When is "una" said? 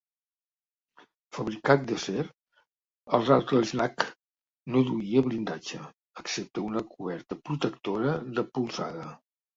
6.71-6.85